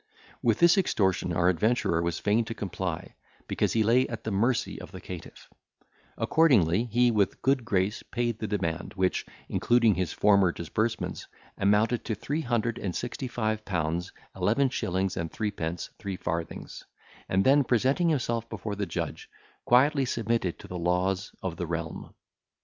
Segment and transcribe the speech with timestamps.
[0.41, 3.13] With this extortion our adventurer was fain to comply,
[3.47, 5.47] because he lay at the mercy of the caitiff;
[6.17, 12.03] accordingly, he with a good grace paid the demand, which, including his former disbursements, amounted
[12.05, 16.83] to three hundred and sixty five pounds eleven shillings and threepence three farthings,
[17.29, 19.29] and then presenting himself before the judge,
[19.65, 22.11] quietly submitted to the laws of the realm.